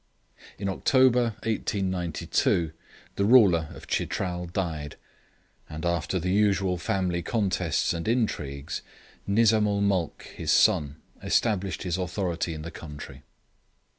[0.57, 2.71] In October 1892
[3.17, 4.95] the ruler of Chitral died,
[5.69, 8.81] and after the usual family contests and intrigues,
[9.29, 13.21] Nizamul Mulk, his son, established his authority in the country.